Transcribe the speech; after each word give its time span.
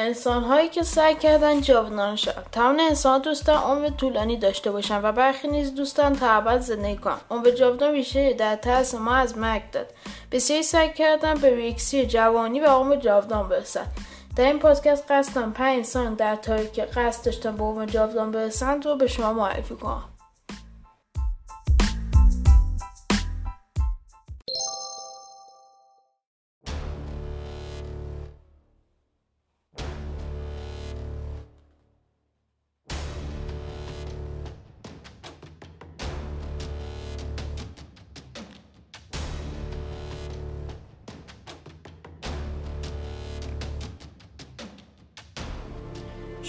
انسان 0.00 0.44
هایی 0.44 0.68
که 0.68 0.82
سعی 0.82 1.14
کردن 1.14 1.60
جاودانه 1.60 2.16
شوند. 2.16 2.46
تمام 2.52 2.80
انسان 2.80 3.20
دوستان 3.20 3.56
عمر 3.56 3.88
طولانی 3.88 4.36
داشته 4.36 4.70
باشند 4.70 5.04
و 5.04 5.12
برخی 5.12 5.48
نیز 5.48 5.74
دوستان 5.74 6.16
تا 6.16 6.30
ابد 6.30 6.60
زندگی 6.60 6.96
کنند. 6.96 7.20
عمر 7.30 7.50
جاودان 7.50 7.92
بیشتری 7.92 8.34
در 8.34 8.56
ترس 8.56 8.94
ما 8.94 9.14
از 9.14 9.38
مرگ 9.38 9.70
داد. 9.70 9.86
بسیاری 10.32 10.62
سعی 10.62 10.92
کردن 10.92 11.34
به 11.34 11.54
ریکسی 11.54 12.06
جوانی 12.06 12.60
و 12.60 12.66
عمر 12.66 12.96
جاودان 12.96 13.48
برسند. 13.48 13.92
در 14.36 14.44
این 14.44 14.58
پادکست 14.58 15.10
قصدم 15.10 15.52
پنج 15.52 15.76
انسان 15.76 16.14
در 16.14 16.36
تاریخ 16.36 16.70
که 16.70 16.82
قصد 16.82 17.24
داشتن 17.24 17.56
به 17.56 17.64
عمر 17.64 17.86
جاودان 17.86 18.30
برسند 18.30 18.86
رو 18.86 18.96
به 18.96 19.06
شما 19.06 19.32
معرفی 19.32 19.74
کنم. 19.74 20.09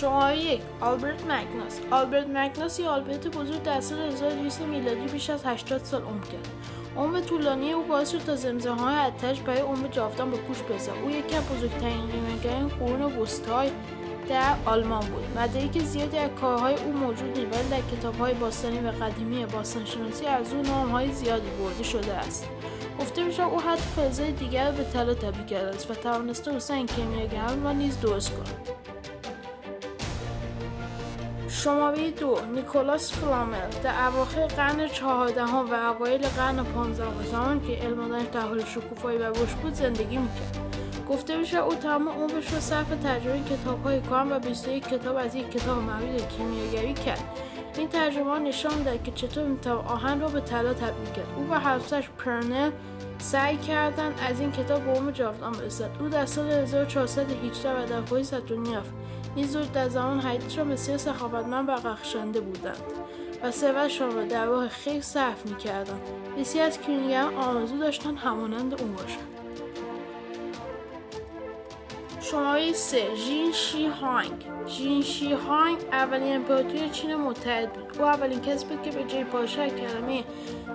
شماره 0.00 0.38
یک 0.38 0.60
آلبرت 0.80 1.24
مکناس 1.24 1.80
آلبرت 1.90 2.26
مکناس 2.26 2.80
یا 2.80 2.90
آلبرت 2.90 3.28
بزرگ 3.28 3.62
در 3.62 3.80
سال 3.80 3.98
1200 3.98 4.60
میلادی 4.60 5.12
بیش 5.12 5.30
از 5.30 5.46
80 5.46 5.84
سال 5.84 6.02
عمر 6.02 6.24
کرد. 6.24 6.48
عمر 6.96 7.20
طولانی 7.20 7.72
او 7.72 7.82
باعث 7.82 8.10
شد 8.10 8.18
تا 8.18 8.36
زمزمه 8.36 8.80
های 8.80 8.96
اتش 8.96 9.40
برای 9.40 9.60
عمر 9.60 9.88
جاودان 9.88 10.30
به 10.30 10.36
گوش 10.36 10.62
برسد. 10.62 10.92
او 11.04 11.10
یکی 11.10 11.36
از 11.36 11.44
بزرگترین 11.44 12.06
قیمهگران 12.06 12.68
قرون 12.68 13.02
وسطای 13.02 13.70
در 14.28 14.54
آلمان 14.66 15.06
بود. 15.06 15.38
مدارک 15.38 15.78
زیادی 15.78 16.18
از 16.18 16.30
کارهای 16.40 16.74
او 16.74 16.92
موجود 16.92 17.38
نیست 17.38 17.58
ولی 17.58 17.68
در 17.70 17.96
کتابهای 17.96 18.34
باستانی 18.34 18.78
و 18.78 18.90
قدیمی 18.90 19.46
باستانشناسی 19.46 20.26
از 20.26 20.52
او 20.52 20.62
نامهای 20.62 21.12
زیادی 21.12 21.48
برده 21.62 21.82
شده 21.82 22.14
است. 22.14 22.48
گفته 23.00 23.24
میشه 23.24 23.42
او 23.42 23.60
حتی 23.60 23.82
فلزهای 23.96 24.32
دیگر 24.32 24.70
به 24.70 24.84
طلا 24.84 25.14
تبدیل 25.14 25.46
کرده 25.46 25.68
است 25.68 25.90
و 25.90 25.94
توانسته 25.94 26.56
حسین 26.56 26.86
کیمیاگران 26.86 27.62
را 27.62 27.72
نیز 27.72 28.00
درست 28.00 28.30
کند. 28.30 28.77
شماره 31.48 32.10
دو 32.10 32.38
نیکولاس 32.54 33.12
فلامل 33.12 33.68
در 33.82 34.06
اواخر 34.06 34.46
قرن 34.46 34.88
چهاردهم 34.88 35.70
و 35.70 35.74
اوایل 35.74 36.26
قرن 36.26 36.62
پانزدهم 36.62 37.24
زمان 37.30 37.66
که 37.66 37.72
علم 37.72 38.22
در 38.32 38.40
حال 38.40 38.64
شکوفایی 38.64 39.18
و 39.18 39.22
رشد 39.22 39.56
بود 39.62 39.74
زندگی 39.74 40.16
می‌کرد. 40.16 40.58
گفته 41.08 41.36
میشه 41.36 41.58
او 41.58 41.74
تمام 41.74 42.08
عمرش 42.08 42.52
را 42.52 42.60
صرف 42.60 42.88
ترجمه 43.02 43.44
کتابهای 43.44 44.00
کام 44.00 44.32
و 44.32 44.38
21 44.38 44.88
کتاب 44.88 45.16
از 45.16 45.34
یک 45.34 45.50
کتاب 45.50 45.78
مربوط 45.78 46.28
کیمیاگری 46.28 46.94
کرد. 46.94 47.24
این 47.78 47.88
ترجمه 47.88 48.38
نشان 48.38 48.82
داد 48.82 49.02
که 49.02 49.12
چطور 49.12 49.44
می‌توان 49.44 49.86
آهن 49.86 50.20
را 50.20 50.28
به 50.28 50.40
طلا 50.40 50.74
تبدیل 50.74 51.12
کرد. 51.16 51.26
او 51.36 51.50
و 51.50 51.54
همسرش 51.54 52.08
پرنل 52.18 52.70
سعی 53.18 53.56
کردند 53.56 54.14
از 54.28 54.40
این 54.40 54.52
کتاب 54.52 54.84
به 54.84 54.92
عمر 54.92 55.10
جاودان 55.10 55.52
برسد. 55.52 55.90
او 56.00 56.08
در 56.08 56.26
سال 56.26 56.50
1418 56.50 57.82
و 57.82 57.86
در 57.86 58.00
پاییز 58.00 58.32
از 58.32 58.42
دنیا 58.46 58.82
این 59.36 59.46
زوج 59.46 59.72
در 59.72 59.88
زمان 59.88 60.20
حیاتشان 60.20 60.68
بسیار 60.68 60.98
سخاوتمند 60.98 61.68
و 61.68 61.72
بخشنده 61.72 62.40
بودند 62.40 62.82
و 63.42 63.50
ثروتشان 63.50 64.14
را 64.14 64.24
در 64.24 64.46
راه 64.46 64.68
خیر 64.68 65.00
صرف 65.00 65.46
می‌کردند. 65.46 66.00
بسیار 66.38 66.66
از 66.66 66.80
کیمیاگران 66.80 67.34
آرزو 67.34 67.78
داشتند 67.78 68.18
همانند 68.18 68.82
او 68.82 68.88
باشند. 68.88 69.28
شماره 72.30 72.72
سه 72.72 73.14
ژین 73.14 73.52
شی 73.52 73.86
هانگ. 73.86 74.44
ژین 74.66 75.02
شی 75.02 75.32
هانگ 75.32 75.78
اولین 75.92 76.36
امپراتور 76.36 76.88
چین 76.88 77.14
متحد 77.14 77.72
بود. 77.72 77.98
او 77.98 78.04
اولین 78.04 78.40
کسی 78.40 78.66
بود 78.66 78.82
که 78.82 78.90
به 78.90 79.04
جای 79.04 79.24
پادشاه 79.24 79.68
کلمه 79.68 80.24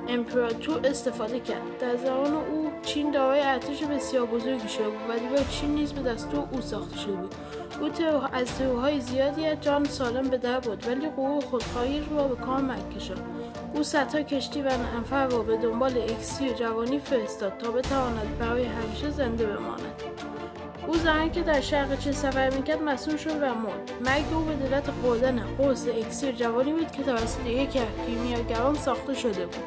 امپراتور 0.07 0.87
استفاده 0.87 1.39
کرد. 1.39 1.77
در 1.79 1.95
زمان 1.95 2.33
او 2.33 2.71
چین 2.85 3.11
دارای 3.11 3.39
ارتش 3.39 3.83
بسیار 3.83 4.25
بزرگی 4.25 4.69
شده 4.69 4.89
بود 4.89 5.09
و 5.09 5.19
دیوار 5.19 5.45
چین 5.49 5.75
نیز 5.75 5.93
به 5.93 6.01
دستور 6.01 6.47
او 6.51 6.61
ساخته 6.61 6.97
شده 6.97 7.13
بود. 7.13 7.35
او 7.81 7.89
از 8.33 8.57
تروهای 8.57 8.99
زیادی 8.99 9.45
از 9.45 9.61
جان 9.61 9.83
سالم 9.83 10.29
به 10.29 10.37
در 10.37 10.59
بود 10.59 10.87
ولی 10.87 11.09
غرور 11.09 11.43
خودخواهی 11.43 12.03
را 12.11 12.27
به 12.27 12.35
کام 12.35 12.75
کشاند 12.95 13.23
او 13.73 13.83
صدها 13.83 14.21
کشتی 14.21 14.61
و 14.61 14.69
نفر 14.99 15.27
را 15.27 15.41
به 15.41 15.57
دنبال 15.57 15.97
اکسیر 15.97 16.53
جوانی 16.53 16.99
فرستاد 16.99 17.57
تا 17.57 17.71
بتواند 17.71 18.37
برای 18.39 18.65
همیشه 18.65 19.09
زنده 19.09 19.45
بماند. 19.45 20.12
او 20.87 20.97
زمانی 20.97 21.29
که 21.29 21.41
در 21.41 21.61
شرق 21.61 21.99
چین 21.99 22.13
سفر 22.13 22.49
می‌کرد 22.49 22.81
مسئول 22.81 23.17
شد 23.17 23.35
و 23.41 23.45
مرد. 23.45 23.91
مرگ 24.05 24.33
او 24.33 24.41
به 24.41 24.55
دلت 24.55 24.91
خوردن 25.01 25.43
قرص 25.57 25.87
اکسیر 25.87 26.31
جوانی 26.31 26.71
بود 26.71 26.91
که 26.91 27.03
توسط 27.03 27.21
از 27.21 27.37
کیمیاگران 28.05 28.75
ساخته 28.75 29.13
شده 29.13 29.45
بود. 29.45 29.63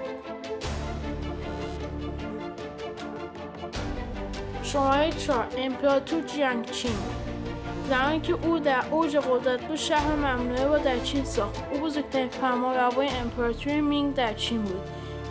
شماره 4.62 5.12
چهار 5.12 5.46
امپراتور 5.56 6.22
جیاجینگ 6.22 6.94
زمانی 7.90 8.20
که 8.20 8.32
او 8.32 8.58
در 8.58 8.82
اوج 8.90 9.16
قدرت 9.16 9.60
بود 9.60 9.76
شهر 9.76 10.16
ممنوعه 10.16 10.64
را 10.64 10.78
در 10.78 10.98
چین 10.98 11.24
ساخت. 11.24 11.62
او 11.72 11.80
بزرگترین 11.80 12.28
فرمانروای 12.28 13.08
امپراتوری 13.08 13.80
مینگ 13.80 14.14
در 14.14 14.32
چین 14.32 14.62
بود. 14.62 14.80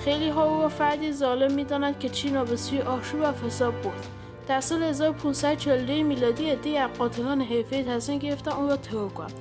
خیلی 0.05 0.29
ها 0.29 0.45
او 0.45 0.61
را 0.61 0.69
فردی 0.69 1.13
ظالم 1.13 1.51
می‌دانند 1.51 1.99
که 1.99 2.09
چین 2.09 2.35
را 2.35 2.45
به 2.45 2.55
سوی 2.55 2.81
آشوب 2.81 3.19
و 3.21 3.31
فساد 3.31 3.81
برد. 3.81 4.07
در 4.47 4.61
سال 4.61 4.83
1542 4.83 5.93
میلادی 6.03 6.49
عده‌ای 6.49 6.77
از 6.77 6.89
قاتلان 6.97 7.41
حرفه‌ای 7.41 7.83
تصمیم 7.83 8.19
گرفتن 8.19 8.51
او 8.51 8.67
را 8.67 8.77
ترور 8.77 9.09
کنند 9.09 9.33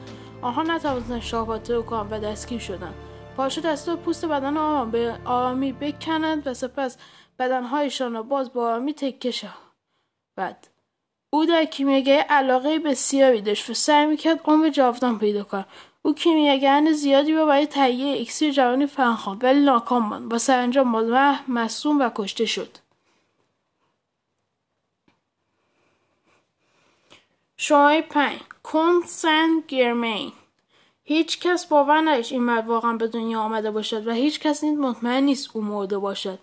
آنها 0.43 0.63
نتوانستند 0.63 1.23
شاه 1.23 1.47
را 1.47 1.59
ترور 1.59 1.83
کنند 1.83 2.13
و 2.13 2.19
دستگیر 2.19 2.59
شدند 2.59 2.95
پادشاه 3.37 3.65
دستور 3.65 3.97
پوست 3.97 4.25
بدن 4.25 4.57
آنها 4.57 4.85
به 4.85 5.15
آرامی 5.25 5.73
بکنند 5.73 6.47
و 6.47 6.55
سپس 6.55 6.97
بدنهایشان 7.39 8.15
را 8.15 8.23
باز 8.23 8.53
با 8.53 8.67
آرامی 8.67 8.95
تکه 8.95 9.33
بعد 10.37 10.69
او 11.31 11.47
در 11.47 11.65
کیمیاگری 11.65 12.19
علاقه 12.19 12.79
بسیاری 12.79 13.41
داشت 13.41 13.71
و 13.71 13.75
سعی 13.75 14.07
می‌کرد 14.07 14.41
عمر 14.45 14.69
جاودان 14.69 15.19
پیدا 15.19 15.45
کند. 15.45 15.67
او 16.03 16.15
کیمیاگران 16.15 16.93
زیادی 16.93 17.33
را 17.33 17.47
برای 17.47 17.67
تهیه 17.67 18.21
اکسیر 18.21 18.53
جوانی 18.53 18.87
فراهم 18.87 19.17
خواند 19.17 19.45
ولی 19.45 19.61
ناکام 19.61 20.07
ماند 20.07 20.33
و 20.33 20.39
سرانجام 20.39 20.97
مزمح 20.97 21.51
مصوم 21.51 22.01
و 22.01 22.11
کشته 22.15 22.45
شد. 22.45 22.84
شماره 27.57 28.03
پنج. 28.03 28.41
کون 28.63 29.03
سن 29.07 29.63
گرمین. 29.69 30.33
هیچ 31.05 31.41
کس 31.41 31.67
باور 31.67 32.09
این 32.09 32.43
مرد 32.43 32.69
واقعا 32.69 32.93
به 32.97 33.09
دنیا 33.09 33.41
آمده 33.41 33.71
باشد 33.71 34.07
و 34.07 34.11
هیچ 34.11 34.41
کس 34.41 34.65
نیز 34.65 34.79
مطمئن 34.79 35.23
نیست 35.23 35.51
او 35.53 35.63
مرده 35.63 35.99
باشد. 35.99 36.39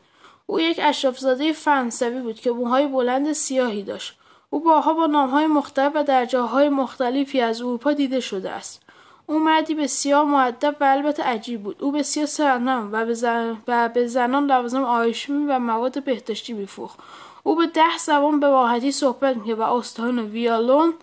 او 0.46 0.60
یک 0.60 0.80
اشرافزاده 0.84 1.54
فرانسوی 1.54 2.22
بود 2.22 2.36
که 2.36 2.52
موهای 2.52 2.88
بلند 2.88 3.34
سیاهی 3.34 3.84
داشت. 3.84 4.18
او 4.50 4.60
بارها 4.60 4.94
با 4.94 5.06
نامهای 5.06 5.48
مختلف 5.48 5.92
و 5.96 6.04
در 6.04 6.26
جاهای 6.26 6.70
مختلفی 6.70 7.42
از 7.42 7.62
اروپا 7.62 7.94
دیده 7.94 8.20
شده 8.20 8.50
است. 8.50 8.82
او 9.28 9.40
مردی 9.40 9.76
بسیار 9.76 10.26
معدب 10.26 10.76
و 10.80 10.84
البته 10.84 11.24
عجیب 11.24 11.64
بود. 11.64 11.84
او 11.84 11.92
بسیار 11.92 12.26
ثروتمند 12.26 12.94
و 12.94 13.06
به. 13.06 13.58
و 13.68 13.90
به 13.90 14.08
زنان 14.08 14.46
لوازم 14.46 14.84
آرایشی 14.84 15.34
و 15.34 15.60
مواد 15.60 16.04
بهداشتی 16.04 16.54
میفروخت. 16.54 17.00
او 17.44 17.56
به 17.56 17.68
ده 17.68 17.97
زبان 17.97 18.40
به 18.40 18.47
راحتی 18.47 18.91
صحبت 18.91 19.38
می‌کرد 19.38 19.59
و 19.59 19.62
استان 19.62 20.19
ویالون 20.19 20.94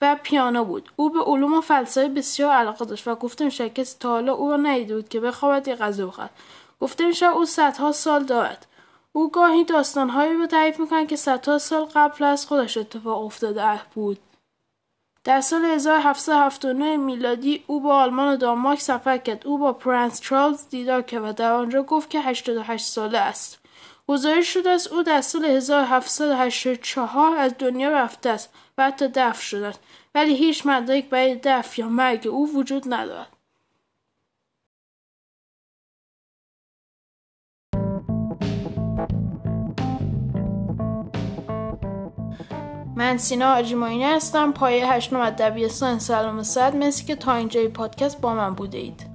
و 0.00 0.16
پیانو 0.22 0.64
بود. 0.64 0.92
او 0.96 1.10
به 1.10 1.20
علوم 1.20 1.54
و 1.54 1.60
فلسفه 1.60 2.08
بسیار 2.08 2.52
علاقه 2.52 2.84
داشت 2.84 3.08
و 3.08 3.14
گفته 3.14 3.44
میشه 3.44 3.70
کسی 3.70 3.96
تا 4.00 4.10
حالا 4.10 4.32
او 4.32 4.50
را 4.50 4.56
ندیده 4.56 4.94
بود 4.94 5.08
که 5.08 5.20
بخوابد 5.20 5.68
یا 5.68 5.76
غذا 5.76 6.06
بخورد. 6.06 6.30
گفته 6.80 7.06
میشه 7.06 7.26
او 7.26 7.44
صدها 7.44 7.92
سال 7.92 8.24
دارد. 8.24 8.66
او 9.12 9.30
گاهی 9.30 9.64
داستانهایی 9.64 10.34
رو 10.34 10.46
تعریف 10.46 10.80
می‌کنه 10.80 11.06
که 11.06 11.16
صدها 11.16 11.58
سال 11.58 11.84
قبل 11.84 12.24
از 12.24 12.46
خودش 12.46 12.76
اتفاق 12.76 13.24
افتاده 13.24 13.80
بود. 13.94 14.18
در 15.24 15.40
سال 15.40 15.64
1779 15.64 16.96
میلادی 16.96 17.64
او 17.66 17.80
با 17.80 17.96
آلمان 17.96 18.34
و 18.34 18.36
دانمارک 18.36 18.80
سفر 18.80 19.18
کرد. 19.18 19.46
او 19.46 19.58
با 19.58 19.72
پرنس 19.72 20.20
چارلز 20.20 20.68
دیدار 20.68 21.02
کرد 21.02 21.24
و 21.24 21.32
در 21.32 21.52
آنجا 21.52 21.82
گفت 21.82 22.10
که 22.10 22.20
88 22.20 22.86
ساله 22.86 23.18
است. 23.18 23.58
گزارش 24.08 24.54
شده 24.54 24.70
است 24.70 24.92
او 24.92 25.02
در 25.02 25.20
سال 25.20 25.44
1784 25.44 27.36
از 27.36 27.54
دنیا 27.58 27.90
رفته 27.90 28.30
است 28.30 28.50
و 28.78 28.84
حتی 28.84 29.08
دفن 29.08 29.40
شده 29.40 29.66
است. 29.66 29.80
ولی 30.14 30.36
هیچ 30.36 30.66
مدرک 30.66 31.10
برای 31.10 31.40
دفن 31.44 31.82
یا 31.82 31.88
مرگ 31.88 32.28
او 32.28 32.56
وجود 32.56 32.94
ندارد. 32.94 33.28
من 42.96 43.16
سینا 43.16 43.52
آجیماینی 43.54 44.04
هستم. 44.04 44.52
پایه 44.52 44.92
هشتم 44.92 45.20
از 45.20 45.36
دبیرستان 45.36 45.98
سلام 45.98 46.42
صد 46.42 46.76
مرسی 46.76 47.04
که 47.04 47.16
تا 47.16 47.34
اینجای 47.34 47.68
پادکست 47.68 48.20
با 48.20 48.34
من 48.34 48.54
بوده 48.54 48.78
اید 48.78 49.07